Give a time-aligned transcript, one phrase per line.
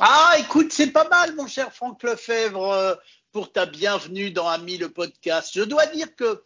[0.00, 2.94] Ah, écoute, c'est pas mal, mon cher Franck Lefebvre, euh,
[3.30, 5.52] pour ta bienvenue dans Ami le podcast.
[5.54, 6.42] Je dois dire que,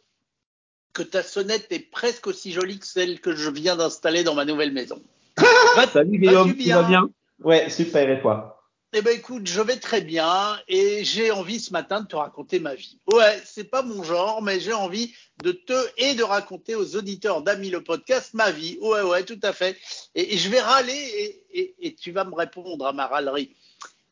[0.92, 4.44] que ta sonnette est presque aussi jolie que celle que je viens d'installer dans ma
[4.44, 5.00] nouvelle maison.
[5.94, 7.08] Salut Guillaume, tu vas bien?
[7.42, 8.55] Ouais, super, et toi?
[8.92, 12.60] Eh ben écoute, je vais très bien et j'ai envie ce matin de te raconter
[12.60, 12.98] ma vie.
[13.12, 15.12] Ouais, c'est pas mon genre, mais j'ai envie
[15.42, 18.78] de te et de raconter aux auditeurs d'Ami le podcast ma vie.
[18.80, 19.76] Ouais, ouais, tout à fait.
[20.14, 23.54] Et, je vais râler et, tu vas me répondre à ma râlerie.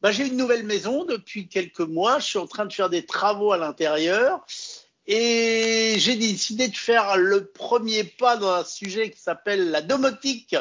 [0.02, 2.18] Ben, j'ai une nouvelle maison depuis quelques mois.
[2.18, 4.44] Je suis en train de faire des travaux à l'intérieur
[5.06, 10.56] et j'ai décidé de faire le premier pas dans un sujet qui s'appelle la domotique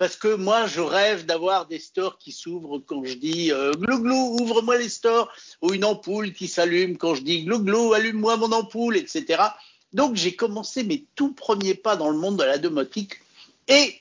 [0.00, 4.38] parce que moi, je rêve d'avoir des stores qui s'ouvrent quand je dis euh, glou
[4.40, 8.96] ouvre-moi les stores, ou une ampoule qui s'allume quand je dis glou allume-moi mon ampoule,
[8.96, 9.42] etc.
[9.92, 13.20] Donc, j'ai commencé mes tout premiers pas dans le monde de la domotique
[13.68, 14.00] et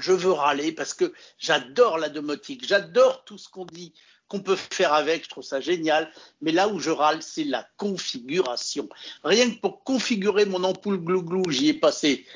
[0.00, 3.94] je veux râler parce que j'adore la domotique, j'adore tout ce qu'on dit
[4.26, 6.10] qu'on peut faire avec, je trouve ça génial.
[6.40, 8.88] Mais là où je râle, c'est la configuration.
[9.22, 12.26] Rien que pour configurer mon ampoule glou j'y ai passé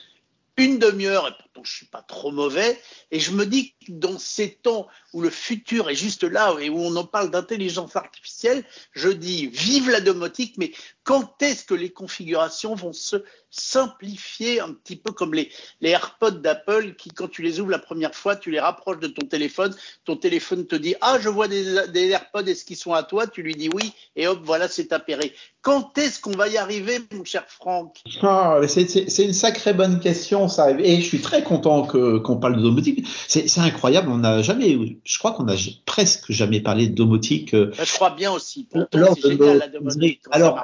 [0.56, 4.18] une demi-heure, et pourtant je suis pas trop mauvais, et je me dis que dans
[4.18, 8.64] ces temps où le futur est juste là et où on en parle d'intelligence artificielle,
[8.92, 10.72] je dis vive la domotique, mais
[11.04, 16.94] quand est-ce que les configurations vont se simplifier un petit peu comme les, AirPods d'Apple
[16.94, 20.16] qui, quand tu les ouvres la première fois, tu les rapproches de ton téléphone, ton
[20.16, 23.27] téléphone te dit Ah, je vois des, des AirPods, est-ce qu'ils sont à toi?
[23.27, 25.34] Tu lui dis oui, et hop, voilà, c'est appairé.
[25.67, 28.00] Quand est-ce qu'on va y arriver, mon cher Franck?
[28.22, 30.70] Ah, C'est une sacrée bonne question, ça.
[30.70, 33.05] Et je suis très content qu'on parle de domotique.
[33.27, 37.53] C'est incroyable, on n'a jamais, je crois qu'on n'a presque jamais parlé de domotique.
[37.53, 38.69] Euh, je crois bien aussi.
[38.92, 40.20] c'est génial la domotique.
[40.31, 40.62] Alors,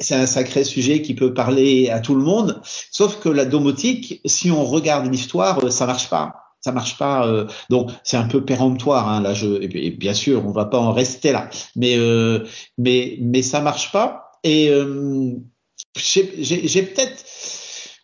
[0.00, 4.20] c'est un sacré sujet qui peut parler à tout le monde, sauf que la domotique,
[4.24, 6.56] si on regarde l'histoire, euh, ça marche pas.
[6.60, 7.24] Ça marche pas.
[7.24, 9.08] Euh, donc c'est un peu péremptoire.
[9.08, 12.44] Hein, là, je, et bien sûr, on va pas en rester là, mais euh,
[12.78, 14.29] mais mais ça marche pas.
[14.44, 15.34] Et euh,
[15.96, 17.24] j'ai peut-être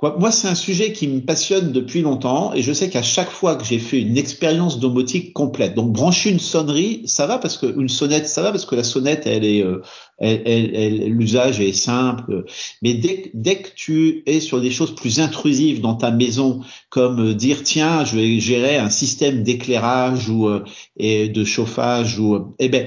[0.02, 3.56] moi, c'est un sujet qui me passionne depuis longtemps et je sais qu'à chaque fois
[3.56, 7.66] que j'ai fait une expérience domotique complète, donc brancher une sonnerie, ça va parce que
[7.80, 9.80] une sonnette, ça va parce que la sonnette, elle est, euh,
[10.18, 12.44] elle, l'usage est simple.
[12.82, 16.60] Mais dès, dès que tu es sur des choses plus intrusives dans ta maison,
[16.90, 20.62] comme euh, dire tiens, je vais gérer un système d'éclairage ou euh,
[20.98, 22.86] et de chauffage ou, eh ben,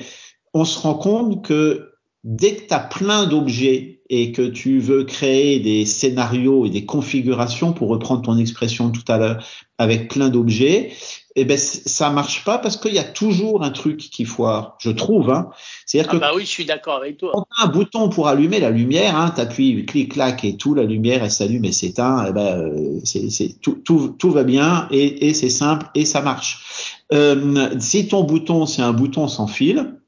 [0.53, 1.88] on se rend compte que
[2.23, 6.85] dès que tu as plein d'objets et que tu veux créer des scénarios et des
[6.85, 9.45] configurations, pour reprendre ton expression tout à l'heure,
[9.77, 10.91] avec plein d'objets,
[11.35, 14.89] eh ben ça marche pas parce qu'il y a toujours un truc qui foire, je
[14.89, 15.29] trouve.
[15.29, 15.51] Hein.
[15.85, 17.31] C'est-à-dire ah que bah oui, je suis d'accord avec toi.
[17.33, 20.83] Quand as un bouton pour allumer la lumière, hein, appuies clic clac et tout, la
[20.83, 22.25] lumière elle s'allume et s'éteint.
[22.27, 26.21] Eh ben euh, c'est tout, tout, tout va bien et, et c'est simple et ça
[26.21, 26.95] marche.
[27.13, 29.98] Euh, si ton bouton c'est un bouton sans fil,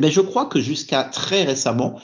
[0.00, 2.00] eh ben je crois que jusqu'à très récemment,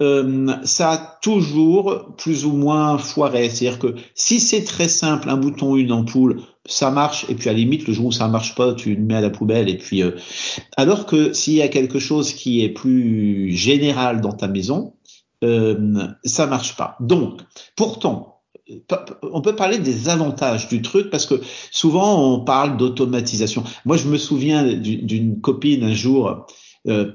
[0.00, 3.50] euh, ça a toujours plus ou moins foiré.
[3.50, 7.26] C'est-à-dire que si c'est très simple, un bouton, une ampoule, ça marche.
[7.28, 9.20] Et puis à la limite, le jour où ça marche pas, tu le mets à
[9.20, 9.68] la poubelle.
[9.68, 10.12] Et puis, euh,
[10.76, 14.94] alors que s'il y a quelque chose qui est plus général dans ta maison,
[15.42, 16.96] euh, ça marche pas.
[17.00, 17.40] Donc,
[17.74, 18.42] pourtant,
[19.22, 21.40] on peut parler des avantages du truc parce que
[21.72, 23.64] souvent on parle d'automatisation.
[23.84, 26.46] Moi, je me souviens d'une copine un jour.
[26.88, 27.12] Euh,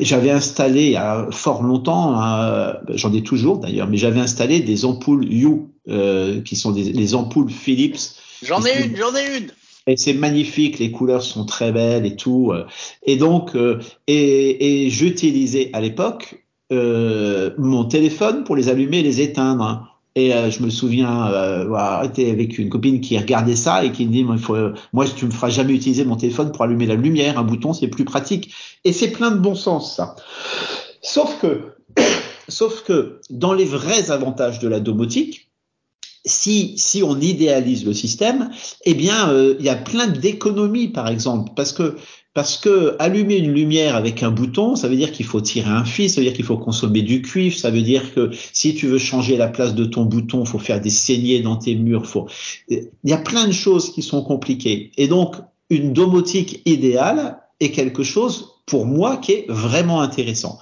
[0.00, 4.60] j'avais installé il y a fort longtemps, hein, j'en ai toujours d'ailleurs, mais j'avais installé
[4.60, 7.98] des ampoules Hue, euh, qui sont des, les ampoules Philips.
[8.42, 9.50] J'en ai une, j'en ai une.
[9.86, 12.52] Et c'est magnifique, les couleurs sont très belles et tout.
[12.52, 12.66] Euh.
[13.04, 19.02] Et donc, euh, et, et j'utilisais à l'époque euh, mon téléphone pour les allumer et
[19.02, 19.64] les éteindre.
[19.64, 19.88] Hein.
[20.16, 24.12] Et euh, je me souviens euh, avec une copine qui regardait ça et qui me
[24.12, 24.56] dit moi, il faut,
[24.92, 27.88] moi tu me feras jamais utiliser mon téléphone pour allumer la lumière, un bouton c'est
[27.88, 28.52] plus pratique.
[28.84, 30.16] Et c'est plein de bon sens ça.
[31.02, 31.74] Sauf que,
[32.48, 35.50] sauf que dans les vrais avantages de la domotique,
[36.24, 38.50] si, si on idéalise le système,
[38.84, 41.96] eh bien, euh, il y a plein d'économies, par exemple, parce que
[42.32, 45.84] parce que allumer une lumière avec un bouton, ça veut dire qu'il faut tirer un
[45.84, 48.86] fil, ça veut dire qu'il faut consommer du cuivre, ça veut dire que si tu
[48.86, 52.06] veux changer la place de ton bouton, faut faire des saignées dans tes murs.
[52.06, 52.28] Faut...
[52.68, 54.92] Il y a plein de choses qui sont compliquées.
[54.96, 55.36] Et donc,
[55.70, 60.58] une domotique idéale est quelque chose, pour moi, qui est vraiment intéressant.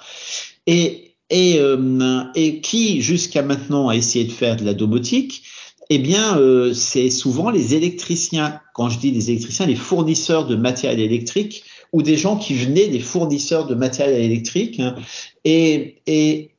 [0.66, 5.42] Et, et, euh, et qui, jusqu'à maintenant, a essayé de faire de la domotique,
[5.90, 8.60] eh bien, euh, c'est souvent les électriciens.
[8.74, 12.88] Quand je dis les électriciens, les fournisseurs de matériel électrique ou des gens qui venaient
[12.88, 14.80] des fournisseurs de matériel électrique.
[14.80, 14.94] Hein.
[15.44, 16.50] et, et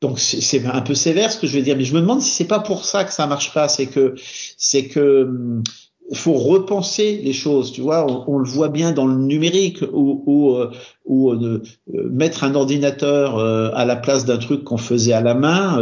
[0.00, 2.30] donc c'est un peu sévère ce que je veux dire, mais je me demande si
[2.30, 3.68] c'est pas pour ça que ça marche pas.
[3.68, 4.14] C'est que
[4.56, 5.28] c'est que
[5.58, 5.62] il
[6.16, 8.04] faut repenser les choses, tu vois.
[8.28, 10.70] On, le voit bien dans le numérique où, où, euh,
[11.04, 15.34] où euh, mettre un ordinateur euh, à la place d'un truc qu'on faisait à la
[15.34, 15.78] main,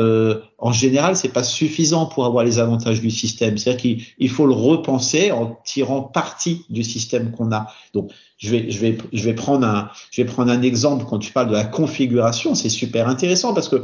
[0.58, 3.56] en général, c'est pas suffisant pour avoir les avantages du système.
[3.56, 7.68] C'est-à-dire qu'il faut le repenser en tirant parti du système qu'on a.
[7.94, 11.18] Donc, je vais, je vais, je vais prendre un, je vais prendre un exemple quand
[11.18, 12.54] tu parles de la configuration.
[12.54, 13.82] C'est super intéressant parce que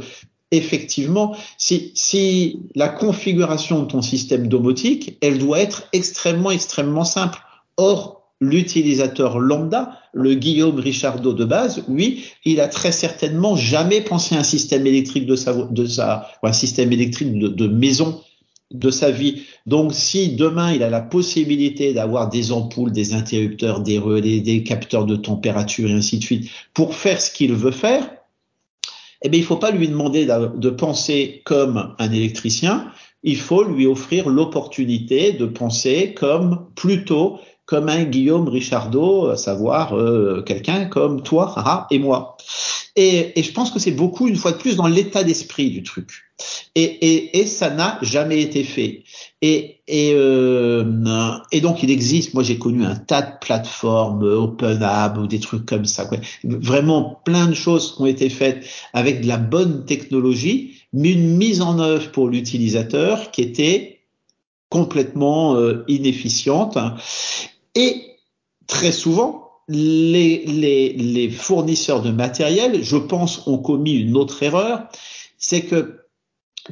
[0.51, 7.39] effectivement, si, si la configuration de ton système domotique, elle doit être extrêmement, extrêmement simple.
[7.77, 14.35] Or, l'utilisateur lambda, le Guillaume Richardot de base, oui, il a très certainement jamais pensé
[14.35, 18.21] à un système électrique de sa, de sa, un système électrique de, de maison
[18.71, 19.43] de sa vie.
[19.65, 24.63] Donc, si demain il a la possibilité d'avoir des ampoules, des interrupteurs, des relais, des
[24.63, 28.09] capteurs de température et ainsi de suite pour faire ce qu'il veut faire,
[29.21, 32.91] eh bien, il faut pas lui demander de penser comme un électricien,
[33.23, 39.97] il faut lui offrir l'opportunité de penser comme plutôt comme un Guillaume Richardot, à savoir
[39.97, 42.37] euh, quelqu'un comme toi et moi.
[42.95, 45.83] Et, et je pense que c'est beaucoup, une fois de plus, dans l'état d'esprit du
[45.83, 46.25] truc.
[46.75, 49.03] Et, et, et ça n'a jamais été fait.
[49.41, 50.83] Et, et, euh,
[51.51, 55.65] et donc il existe, moi j'ai connu un tas de plateformes, OpenHub ou des trucs
[55.65, 56.17] comme ça, quoi.
[56.43, 61.37] vraiment plein de choses qui ont été faites avec de la bonne technologie, mais une
[61.37, 64.01] mise en œuvre pour l'utilisateur qui était
[64.69, 66.77] complètement euh, inefficiente.
[67.75, 68.17] Et
[68.67, 74.87] très souvent, les, fournisseurs de matériel, je pense, ont commis une autre erreur,
[75.37, 76.01] c'est que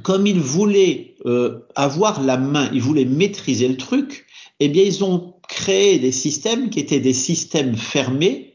[0.02, 4.26] comme ils voulaient euh, avoir la main, ils voulaient maîtriser le truc,
[4.60, 8.53] eh bien ils ont créé des systèmes qui étaient des systèmes fermés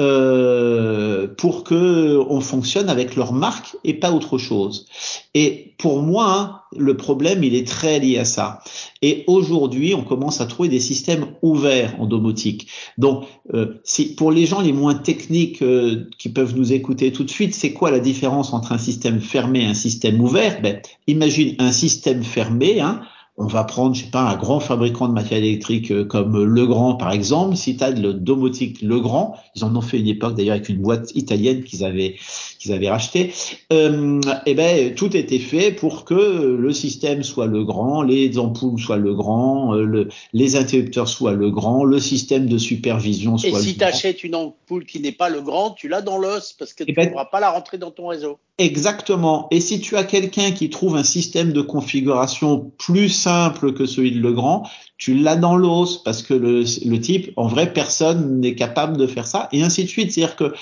[0.00, 4.86] euh, pour que on fonctionne avec leur marque et pas autre chose.
[5.34, 8.60] Et pour moi, le problème, il est très lié à ça.
[9.02, 12.68] Et aujourd'hui, on commence à trouver des systèmes ouverts en domotique.
[12.96, 17.24] Donc, euh, si, pour les gens les moins techniques euh, qui peuvent nous écouter tout
[17.24, 20.62] de suite, c'est quoi la différence entre un système fermé et un système ouvert?
[20.62, 22.80] Ben, Imagine un système fermé.
[22.80, 23.02] Hein,
[23.38, 26.96] on va prendre, je sais pas, un grand fabricant de matériel électrique euh, comme Legrand,
[26.96, 27.56] par exemple.
[27.56, 30.82] Si tu as de domotique Legrand, ils en ont fait une époque d'ailleurs avec une
[30.82, 32.16] boîte italienne qu'ils avaient
[32.58, 33.32] qu'ils avaient racheté.
[33.72, 38.98] Euh, eh ben tout était fait pour que le système soit Legrand, les ampoules soient
[38.98, 43.48] Legrand, euh, le, les interrupteurs soient Legrand, le système de supervision soit.
[43.48, 46.74] Et si tu achètes une ampoule qui n'est pas Legrand, tu l'as dans l'os parce
[46.74, 48.38] que eh tu ne ben, pourras pas la rentrer dans ton réseau.
[48.62, 49.48] Exactement.
[49.50, 54.12] Et si tu as quelqu'un qui trouve un système de configuration plus simple que celui
[54.12, 54.62] de Legrand,
[54.98, 59.08] tu l'as dans l'os parce que le, le, type, en vrai, personne n'est capable de
[59.08, 60.12] faire ça et ainsi de suite.
[60.12, 60.54] C'est-à-dire que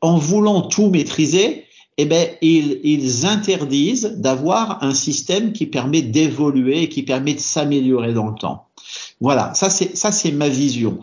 [0.00, 1.66] en voulant tout maîtriser,
[1.96, 7.40] eh ben, ils, ils interdisent d'avoir un système qui permet d'évoluer et qui permet de
[7.40, 8.66] s'améliorer dans le temps.
[9.20, 10.98] Voilà, ça c'est ça c'est ma vision.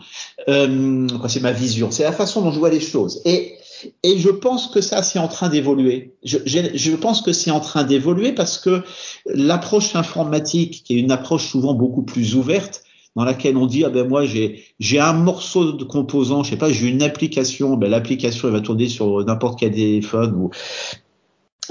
[0.48, 3.22] Euh, c'est ma vision, c'est la façon dont je vois les choses.
[3.24, 3.54] Et
[4.02, 6.14] et je pense que ça, c'est en train d'évoluer.
[6.24, 8.82] Je, pense que c'est en train d'évoluer parce que
[9.26, 12.82] l'approche informatique, qui est une approche souvent beaucoup plus ouverte,
[13.14, 16.72] dans laquelle on dit ah ben moi j'ai un morceau de composant, je sais pas,
[16.72, 20.50] j'ai une application, ben l'application elle va tourner sur n'importe quel téléphone ou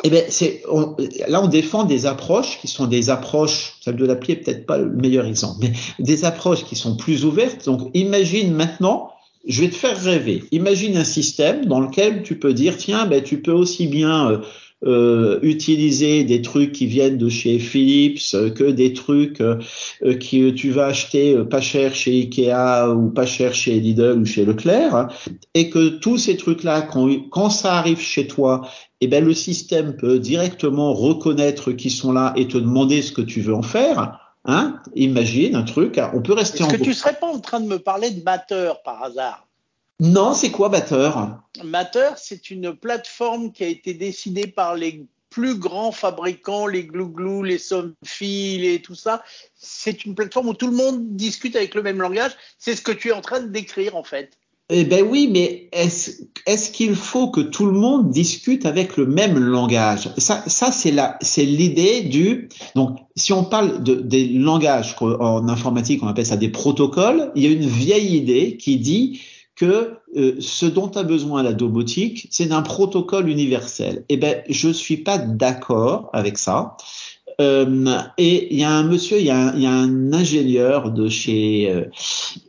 [0.04, 0.24] eh ben
[1.28, 4.78] là on défend des approches qui sont des approches, celle de l'appli est peut-être pas
[4.78, 7.66] le meilleur exemple, mais des approches qui sont plus ouvertes.
[7.66, 9.10] Donc imagine maintenant
[9.48, 10.44] je vais te faire rêver.
[10.52, 14.38] Imagine un système dans lequel tu peux dire, tiens, ben, tu peux aussi bien euh,
[14.84, 19.60] euh, utiliser des trucs qui viennent de chez Philips euh, que des trucs euh,
[20.02, 24.44] que tu vas acheter pas cher chez Ikea ou pas cher chez Lidl ou chez
[24.44, 25.10] Leclerc
[25.54, 28.68] et que tous ces trucs là quand, quand ça arrive chez toi
[29.02, 33.22] eh ben le système peut directement reconnaître qu'ils sont là et te demander ce que
[33.22, 34.82] tu veux en faire Hein?
[34.96, 37.78] Imagine un truc, on peut rester Est-ce que tu serais pas en train de me
[37.78, 39.48] parler de Matter par hasard?
[40.00, 41.12] Non, c'est quoi Matter?
[41.64, 47.44] Matter, c'est une plateforme qui a été décidée par les plus grands fabricants, les Glou
[47.44, 49.24] les Somfy, et tout ça.
[49.56, 52.32] C'est une plateforme où tout le monde discute avec le même langage.
[52.58, 54.38] C'est ce que tu es en train de décrire en fait.
[54.74, 59.06] Eh ben oui, mais est-ce est qu'il faut que tout le monde discute avec le
[59.06, 60.10] même langage?
[60.18, 62.48] Ça, ça c'est la, c'est l'idée du.
[62.76, 67.34] Donc, si on parle de, des langages en informatique, on appelle ça des protocoles.
[67.36, 69.20] Il y a une vieille idée qui dit
[69.58, 74.06] que euh, ce dont a besoin la domotique, c'est d'un protocole universel.
[74.08, 76.78] Eh ben, je suis pas d'accord avec ça.
[77.40, 81.70] Euh, et il y a un monsieur, il y y a un ingénieur de chez
[81.72, 81.86] euh,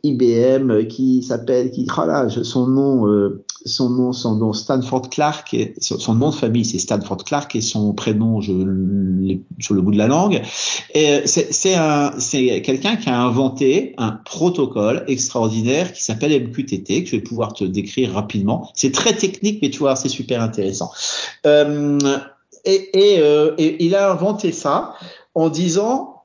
[0.03, 3.05] IBM qui s'appelle, qui, oh là, son nom,
[3.65, 7.93] son nom, son nom Stanford Clark, son, nom de famille c'est Stanford Clark et son
[7.93, 8.51] prénom je
[9.59, 10.41] sur le bout de la langue.
[10.93, 17.15] C'est un, c'est quelqu'un qui a inventé un protocole extraordinaire qui s'appelle MQTT que je
[17.15, 18.69] vais pouvoir te décrire rapidement.
[18.73, 20.91] C'est très technique, mais tu vois, c'est super intéressant.
[21.45, 21.99] Euh,
[22.65, 24.95] et, et, euh, et il a inventé ça
[25.35, 26.23] en disant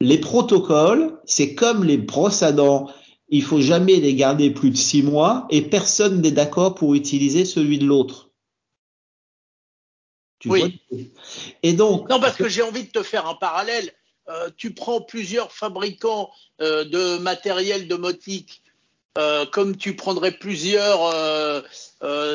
[0.00, 2.88] les protocoles, c'est comme les brosses à dents
[3.30, 7.44] il faut jamais les garder plus de six mois et personne n'est d'accord pour utiliser
[7.44, 8.30] celui de l'autre.
[10.44, 10.80] oui.
[11.62, 12.08] et donc.
[12.08, 13.92] Non, parce que j'ai envie de te faire un parallèle.
[14.28, 16.30] Euh, tu prends plusieurs fabricants
[16.60, 18.62] euh, de matériel domotique,
[19.16, 21.12] euh, comme tu prendrais plusieurs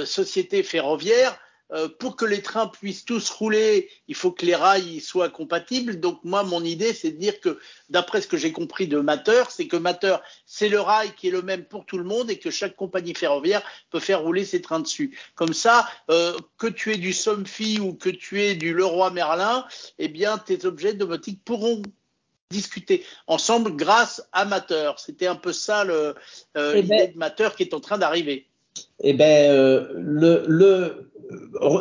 [0.06, 1.38] sociétés ferroviaires.
[1.76, 6.00] Euh, pour que les trains puissent tous rouler, il faut que les rails soient compatibles.
[6.00, 9.44] Donc moi, mon idée, c'est de dire que, d'après ce que j'ai compris de Matter,
[9.50, 10.16] c'est que Matter,
[10.46, 13.14] c'est le rail qui est le même pour tout le monde et que chaque compagnie
[13.14, 15.18] ferroviaire peut faire rouler ses trains dessus.
[15.36, 19.66] Comme ça, euh, que tu aies du Somfy ou que tu aies du Leroy Merlin,
[20.00, 21.82] eh bien, tes objets domotiques pourront
[22.52, 24.92] discuter ensemble grâce à Matter.
[24.98, 26.14] C'était un peu ça euh,
[26.56, 28.48] eh l'idée ben, de Matter qui est en train d'arriver.
[29.02, 29.52] Eh ben,
[29.94, 31.10] le, le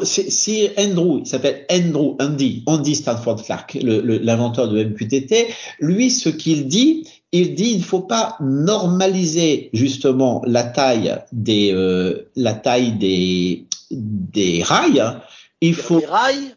[0.02, 5.48] si Andrew, il s'appelle Andrew, Andy, Andy Stanford Clark, l'inventeur de MQTT,
[5.80, 11.72] lui, ce qu'il dit, il dit il ne faut pas normaliser justement la taille des,
[11.72, 15.02] euh, la taille des, des rails.
[15.60, 16.54] Il faut, rails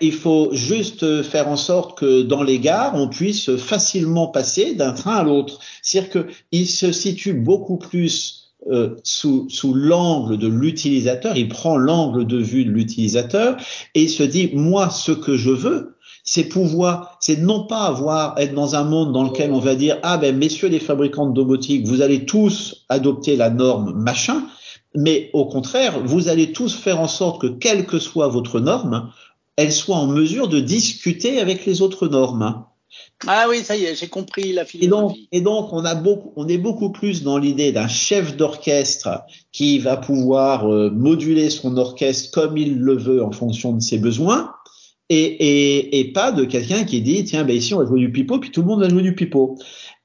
[0.00, 4.92] il faut juste faire en sorte que dans les gares, on puisse facilement passer d'un
[4.92, 5.60] train à l'autre.
[5.82, 12.26] C'est-à-dire qu'il se situe beaucoup plus euh, sous, sous l'angle de l'utilisateur, il prend l'angle
[12.26, 13.56] de vue de l'utilisateur
[13.94, 18.38] et il se dit moi ce que je veux, c'est pouvoir, c'est non pas avoir
[18.38, 21.34] être dans un monde dans lequel on va dire ah ben messieurs les fabricants de
[21.34, 24.42] domotique, vous allez tous adopter la norme machin,
[24.94, 29.10] mais au contraire, vous allez tous faire en sorte que quelle que soit votre norme,
[29.56, 32.64] elle soit en mesure de discuter avec les autres normes.
[33.26, 34.84] Ah oui, ça y est, j'ai compris la philosophie.
[34.84, 38.36] Et donc, et donc, on a beaucoup, on est beaucoup plus dans l'idée d'un chef
[38.36, 39.08] d'orchestre
[39.52, 43.98] qui va pouvoir euh, moduler son orchestre comme il le veut en fonction de ses
[43.98, 44.52] besoins,
[45.08, 48.12] et, et, et pas de quelqu'un qui dit tiens, ben ici on va jouer du
[48.12, 49.56] pipeau, puis tout le monde va jouer du pipeau.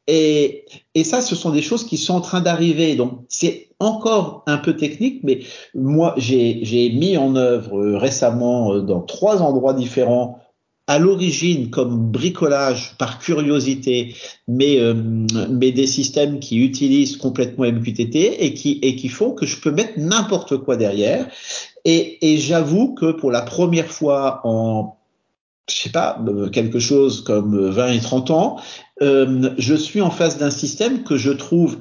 [0.08, 2.96] Et, et ça, ce sont des choses qui sont en train d'arriver.
[2.96, 5.40] Donc, c'est encore un peu technique, mais
[5.74, 10.40] moi, j'ai mis en œuvre euh, récemment euh, dans trois endroits différents
[10.88, 14.16] à l'origine comme bricolage par curiosité,
[14.48, 14.94] mais, euh,
[15.50, 19.72] mais des systèmes qui utilisent complètement MQTT et qui, et qui font que je peux
[19.72, 21.28] mettre n'importe quoi derrière.
[21.86, 24.98] Et, et j'avoue que pour la première fois en,
[25.70, 28.58] je sais pas, euh, quelque chose comme 20 et 30 ans,
[29.02, 31.78] euh, je suis en face d'un système que je trouve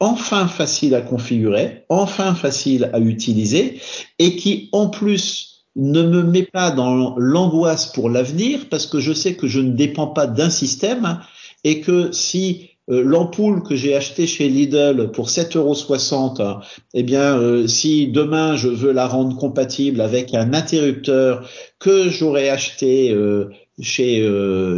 [0.00, 3.80] enfin facile à configurer, enfin facile à utiliser
[4.18, 9.12] et qui en plus ne me mets pas dans l'angoisse pour l'avenir parce que je
[9.12, 11.20] sais que je ne dépends pas d'un système
[11.64, 16.60] et que si euh, l'ampoule que j'ai achetée chez Lidl pour 7,60 euros,
[16.92, 22.50] eh bien, euh, si demain je veux la rendre compatible avec un interrupteur que j'aurais
[22.50, 23.48] acheté euh,
[23.80, 24.20] chez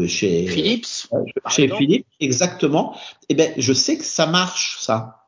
[0.08, 1.08] chez Philips,
[1.48, 2.96] chez Philips, exactement,
[3.28, 5.25] eh bien, je sais que ça marche, ça.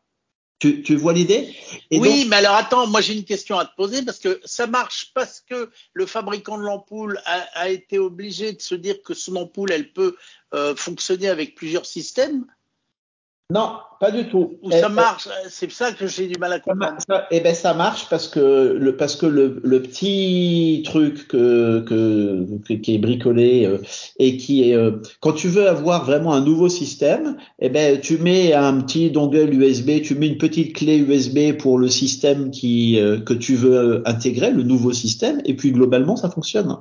[0.59, 1.55] Tu, tu vois l'idée?
[1.93, 5.13] Oui, mais alors attends, moi j'ai une question à te poser parce que ça marche
[5.15, 9.37] parce que le fabricant de l'ampoule a, a, été obligé de se dire que son
[9.37, 10.17] ampoule, elle peut
[10.55, 12.45] euh, fonctionner avec plusieurs systèmes?
[13.51, 14.59] Non, pas du tout.
[14.71, 16.99] ça eh, marche, c'est ça que j'ai du mal à comprendre.
[17.31, 22.75] Eh ben ça marche parce que le parce que le, le petit truc que, que,
[22.75, 23.79] qui est bricolé euh,
[24.19, 28.19] et qui est euh, quand tu veux avoir vraiment un nouveau système, eh ben tu
[28.19, 33.01] mets un petit dongle USB, tu mets une petite clé USB pour le système qui
[33.01, 36.77] euh, que tu veux intégrer, le nouveau système, et puis globalement ça fonctionne.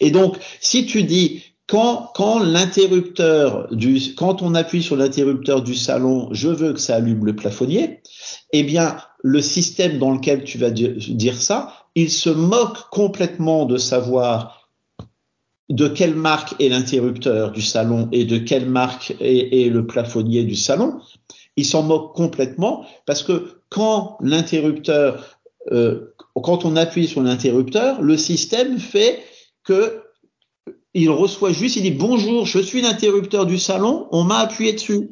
[0.00, 5.74] Et donc si tu dis quand, quand l'interrupteur du, quand on appuie sur l'interrupteur du
[5.74, 8.02] salon, je veux que ça allume le plafonnier,
[8.52, 13.76] eh bien, le système dans lequel tu vas dire ça, il se moque complètement de
[13.76, 14.68] savoir
[15.68, 20.56] de quelle marque est l'interrupteur du salon et de quelle marque est, le plafonnier du
[20.56, 21.00] salon.
[21.56, 25.38] Il s'en moque complètement parce que quand l'interrupteur,
[25.70, 29.22] euh, quand on appuie sur l'interrupteur, le système fait
[29.64, 30.02] que
[30.94, 35.10] il reçoit juste, il dit bonjour, je suis l'interrupteur du salon, on m'a appuyé dessus.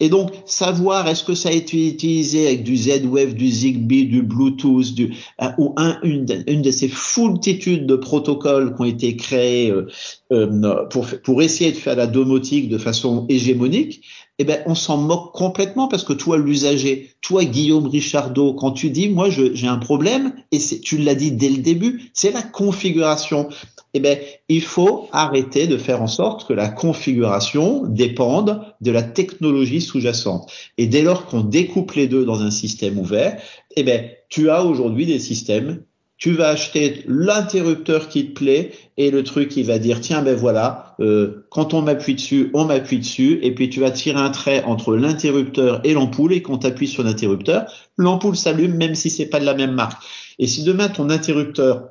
[0.00, 4.22] Et donc, savoir est-ce que ça a été utilisé avec du Z-Wave, du Zigbee, du
[4.22, 9.16] Bluetooth, du, euh, ou un, une, une, de ces foultitudes de protocoles qui ont été
[9.16, 9.86] créés euh,
[10.32, 14.02] euh, pour, pour essayer de faire la domotique de façon hégémonique,
[14.38, 18.90] eh ben, on s'en moque complètement parce que toi, l'usager, toi, Guillaume Richardot, quand tu
[18.90, 23.50] dis, moi, j'ai un problème, et tu l'as dit dès le début, c'est la configuration.
[23.94, 24.18] Eh ben,
[24.48, 30.50] il faut arrêter de faire en sorte que la configuration dépende de la technologie sous-jacente.
[30.78, 33.40] Et dès lors qu'on découpe les deux dans un système ouvert,
[33.76, 35.82] eh ben, tu as aujourd'hui des systèmes.
[36.16, 40.36] Tu vas acheter l'interrupteur qui te plaît et le truc qui va dire tiens ben
[40.36, 43.38] voilà euh, quand on m'appuie dessus on m'appuie dessus.
[43.42, 46.88] Et puis tu vas tirer un trait entre l'interrupteur et l'ampoule et quand tu appuies
[46.88, 50.02] sur l'interrupteur l'ampoule s'allume même si c'est pas de la même marque.
[50.38, 51.88] Et si demain ton interrupteur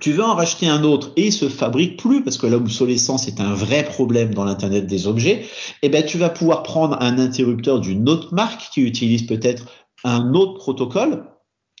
[0.00, 3.40] tu veux en racheter un autre et il se fabrique plus parce que l'obsolescence est
[3.40, 5.44] un vrai problème dans l'internet des objets,
[5.82, 9.66] eh ben tu vas pouvoir prendre un interrupteur d'une autre marque qui utilise peut-être
[10.04, 11.24] un autre protocole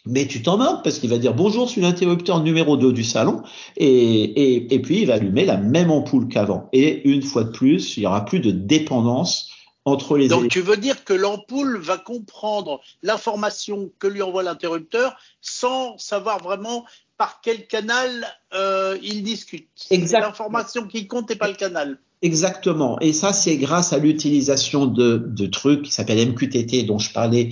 [0.06, 3.04] mais tu t'en moques parce qu'il va dire bonjour, je suis l'interrupteur numéro 2 du
[3.04, 3.42] salon
[3.76, 6.68] et, et, et puis il va allumer la même ampoule qu'avant.
[6.72, 9.50] Et une fois de plus, il y aura plus de dépendance
[9.84, 15.16] entre les Donc tu veux dire que l'ampoule va comprendre l'information que lui envoie l'interrupteur
[15.40, 16.84] sans savoir vraiment
[17.20, 19.68] par quel canal euh, il discute.
[19.90, 20.20] Exact.
[20.20, 21.98] L'information qui compte et pas le canal.
[22.22, 22.98] Exactement.
[23.00, 27.50] Et ça, c'est grâce à l'utilisation de, de, trucs qui s'appellent MQTT, dont je parlais,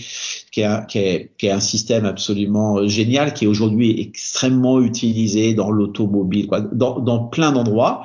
[0.53, 4.81] qui est, un, qui, est, qui est un système absolument génial, qui est aujourd'hui extrêmement
[4.81, 8.05] utilisé dans l'automobile, dans, dans plein d'endroits.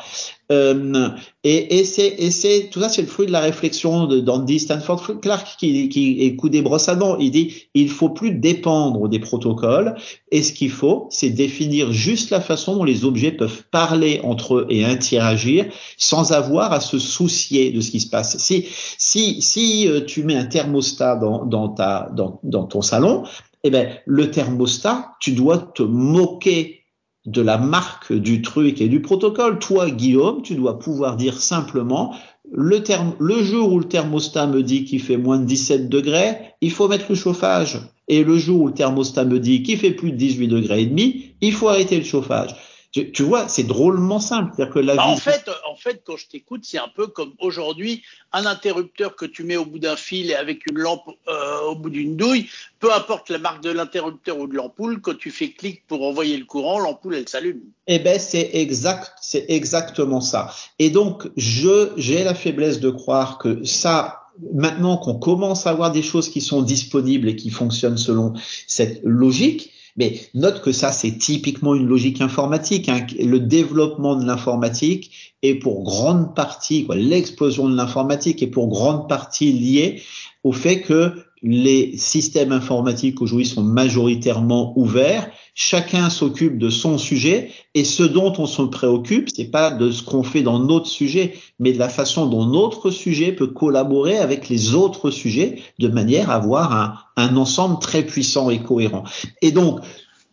[0.54, 1.10] Euh,
[1.44, 5.90] et, et c'est tout ça, c'est le fruit de la réflexion d'Andy Stanford Clark qui,
[5.90, 7.18] qui écoute des brosses à dents.
[7.18, 9.96] Il dit il faut plus dépendre des protocoles
[10.32, 14.56] et ce qu'il faut, c'est définir juste la façon dont les objets peuvent parler entre
[14.56, 15.66] eux et interagir
[15.98, 18.38] sans avoir à se soucier de ce qui se passe.
[18.38, 18.66] Si
[18.98, 23.24] si si euh, tu mets un thermostat dans, dans ta dans, dans ton salon,
[23.64, 26.83] eh ben le thermostat, tu dois te moquer
[27.26, 29.60] de la marque du truc et du protocole.
[29.60, 32.16] Toi, Guillaume, tu dois pouvoir dire simplement
[32.52, 32.84] le,
[33.20, 36.88] le jour où le thermostat me dit qu'il fait moins de 17 degrés, il faut
[36.88, 37.80] mettre le chauffage.
[38.08, 40.86] Et le jour où le thermostat me dit qu'il fait plus de 18 degrés et
[40.86, 42.56] demi, il faut arrêter le chauffage.
[42.94, 44.52] Tu, tu vois, c'est drôlement simple.
[44.72, 48.04] Que la bah, en, fait, en fait, quand je t'écoute, c'est un peu comme aujourd'hui,
[48.32, 51.76] un interrupteur que tu mets au bout d'un fil et avec une lampe euh, au
[51.76, 52.48] bout d'une douille,
[52.80, 56.38] peu importe la marque de l'interrupteur ou de l'ampoule, quand tu fais clic pour envoyer
[56.38, 57.62] le courant, l'ampoule, elle s'allume.
[57.88, 60.54] Eh ben, c'est exact, c'est exactement ça.
[60.78, 65.92] Et donc, je, j'ai la faiblesse de croire que ça, maintenant qu'on commence à avoir
[65.92, 68.34] des choses qui sont disponibles et qui fonctionnent selon
[68.68, 72.90] cette logique, mais note que ça, c'est typiquement une logique informatique.
[72.90, 73.06] Hein.
[73.20, 79.52] Le développement de l'informatique est pour grande partie, l'explosion de l'informatique est pour grande partie
[79.52, 80.02] liée
[80.44, 85.30] au fait que les systèmes informatiques aujourd'hui sont majoritairement ouverts.
[85.54, 90.02] Chacun s'occupe de son sujet et ce dont on se préoccupe, c'est pas de ce
[90.02, 94.48] qu'on fait dans notre sujet, mais de la façon dont notre sujet peut collaborer avec
[94.48, 99.04] les autres sujets de manière à avoir un, ensemble très puissant et cohérent.
[99.42, 99.82] Et donc,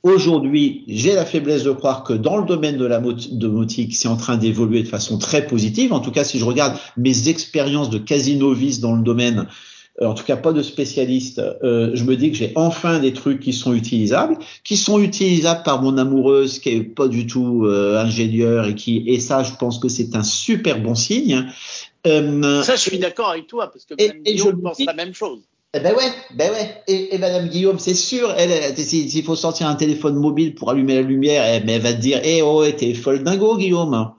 [0.03, 4.17] Aujourd'hui, j'ai la faiblesse de croire que dans le domaine de la domotique, c'est en
[4.17, 5.93] train d'évoluer de façon très positive.
[5.93, 9.47] En tout cas, si je regarde mes expériences de casinovis dans le domaine,
[10.07, 13.41] en tout cas pas de spécialiste, euh, je me dis que j'ai enfin des trucs
[13.41, 17.99] qui sont utilisables, qui sont utilisables par mon amoureuse qui est pas du tout euh,
[17.99, 21.47] ingénieur et qui et ça je pense que c'est un super bon signe.
[22.07, 25.13] Euh, ça je suis d'accord avec toi parce que et, et je pense la même
[25.15, 25.41] chose.
[25.73, 26.83] Eh ben ouais, ben ouais.
[26.89, 30.97] Et, et Madame Guillaume, c'est sûr, elle, s'il faut sortir un téléphone mobile pour allumer
[30.97, 34.11] la lumière, elle, mais elle va te dire, eh oh, t'es folle dingo, Guillaume.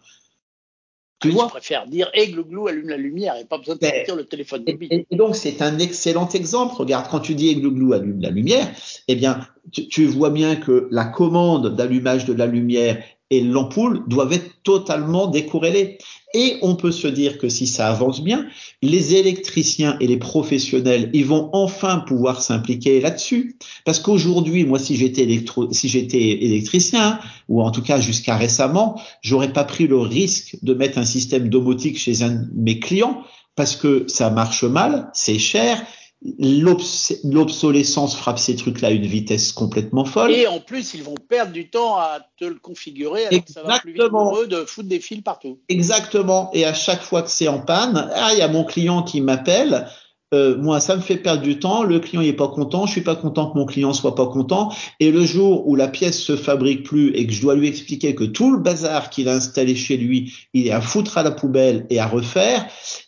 [1.22, 3.92] Tu vois Je préfère dire et Glouglou allume la lumière et pas besoin de ben,
[3.94, 5.06] sortir le téléphone mobile.
[5.10, 6.76] Et, donc c'est un excellent exemple.
[6.76, 8.68] Regarde, quand tu dis et Glouglou allume la lumière,
[9.08, 9.40] eh bien
[9.72, 14.62] tu, tu vois bien que la commande d'allumage de la lumière et l'ampoule doivent être
[14.64, 15.98] totalement décorrélées.
[16.34, 18.46] Et on peut se dire que si ça avance bien,
[18.82, 23.58] les électriciens et les professionnels, ils vont enfin pouvoir s'impliquer là-dessus.
[23.84, 29.02] Parce qu'aujourd'hui, moi, si j'étais électro, si j'étais électricien, ou en tout cas jusqu'à récemment,
[29.22, 33.24] j'aurais pas pris le risque de mettre un système domotique chez un de mes clients
[33.56, 35.84] parce que ça marche mal, c'est cher,
[36.24, 40.32] l'obsolescence frappe ces trucs-là à une vitesse complètement folle.
[40.32, 43.64] Et en plus, ils vont perdre du temps à te le configurer alors que ça
[43.64, 45.60] va plus vite pour eux de foutre des fils partout.
[45.68, 46.52] Exactement.
[46.54, 49.22] Et à chaque fois que c'est en panne, ah, il y a mon client qui
[49.22, 49.88] m'appelle.
[50.34, 51.84] Euh, moi, ça me fait perdre du temps.
[51.84, 52.86] Le client n'est pas content.
[52.86, 54.72] Je suis pas content que mon client soit pas content.
[55.00, 58.16] Et le jour où la pièce se fabrique plus et que je dois lui expliquer
[58.16, 61.32] que tout le bazar qu'il a installé chez lui, il est à foutre à la
[61.32, 62.66] poubelle et à refaire,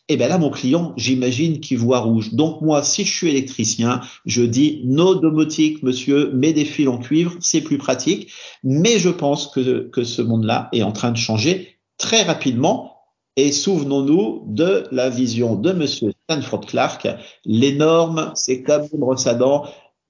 [0.09, 2.33] eh ben là, mon client, j'imagine qu'il voit rouge.
[2.33, 6.97] Donc moi, si je suis électricien, je dis no domotique, monsieur, mets des fils en
[6.97, 8.31] cuivre, c'est plus pratique.
[8.63, 12.97] Mais je pense que, que ce monde-là est en train de changer très rapidement
[13.37, 17.07] et souvenons-nous de la vision de Monsieur Stanford Clark.
[17.45, 19.65] Les normes, c'est comme une brosse à dents.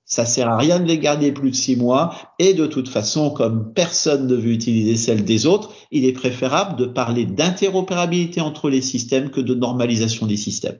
[0.05, 2.15] Ça sert à rien de les garder plus de six mois.
[2.37, 6.75] Et de toute façon, comme personne ne veut utiliser celles des autres, il est préférable
[6.75, 10.79] de parler d'interopérabilité entre les systèmes que de normalisation des systèmes.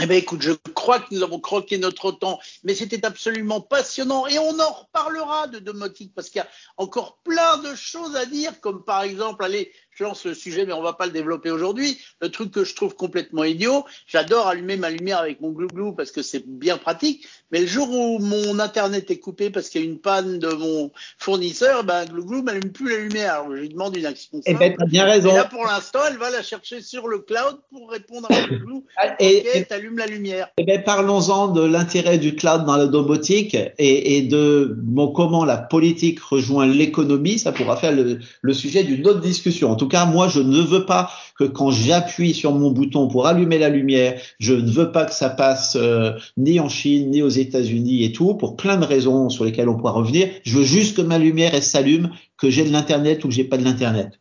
[0.00, 4.26] Eh bien, écoute, je crois que nous avons croqué notre temps, mais c'était absolument passionnant
[4.26, 8.26] et on en reparlera de domotique parce qu'il y a encore plein de choses à
[8.26, 11.50] dire, comme par exemple, allez, je lance le sujet, mais on va pas le développer
[11.50, 11.98] aujourd'hui.
[12.20, 16.10] Le truc que je trouve complètement idiot, j'adore allumer ma lumière avec mon glou-glou parce
[16.10, 17.26] que c'est bien pratique.
[17.50, 20.48] Mais le jour où mon internet est coupé parce qu'il y a une panne de
[20.48, 23.34] mon fournisseur, ben glou-glou m'allume plus la lumière.
[23.34, 24.40] Alors je lui demande une action.
[24.44, 25.30] Eh ben, t'as bien raison.
[25.30, 28.84] Et là, pour l'instant, elle va la chercher sur le cloud pour répondre à glou-glou.
[28.98, 30.48] Ah, ok, t'allumes la lumière.
[30.58, 35.44] Eh ben, parlons-en de l'intérêt du cloud dans la domotique et, et de bon, comment
[35.46, 37.38] la politique rejoint l'économie.
[37.38, 39.70] Ça pourra faire le, le sujet d'une autre discussion.
[39.70, 43.26] En tout cas, moi, je ne veux pas que quand j'appuie sur mon bouton pour
[43.26, 47.22] allumer la lumière, je ne veux pas que ça passe euh, ni en Chine, ni
[47.22, 50.28] aux États-Unis et tout, pour plein de raisons sur lesquelles on pourra revenir.
[50.44, 53.58] Je veux juste que ma lumière, s'allume, que j'ai de l'Internet ou que j'ai pas
[53.58, 54.18] de l'Internet.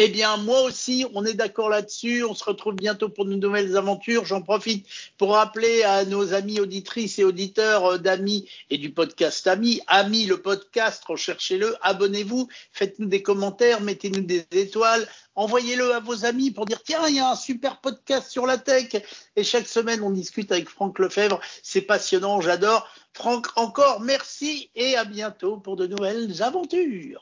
[0.00, 2.22] Eh bien, moi aussi, on est d'accord là-dessus.
[2.22, 4.24] On se retrouve bientôt pour de nouvelles aventures.
[4.24, 9.48] J'en profite pour rappeler à nos amis auditrices et auditeurs euh, d'Amis et du podcast
[9.48, 9.80] Amis.
[9.88, 16.52] Amis, le podcast, recherchez-le, abonnez-vous, faites-nous des commentaires, mettez-nous des étoiles, envoyez-le à vos amis
[16.52, 18.94] pour dire tiens, il y a un super podcast sur la tech.
[19.34, 21.40] Et chaque semaine, on discute avec Franck Lefebvre.
[21.64, 22.88] C'est passionnant, j'adore.
[23.14, 27.16] Franck, encore merci et à bientôt pour de nouvelles aventures.